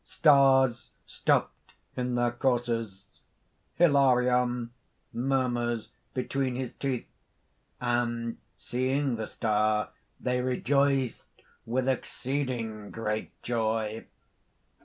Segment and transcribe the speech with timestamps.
[0.03, 3.05] Stars stopped in their courses."
[3.75, 4.71] HILARION
[5.13, 7.05] (murmurs between his teeth).
[7.79, 14.07] "And seeing the star, they rejoiced with exceeding great joy!"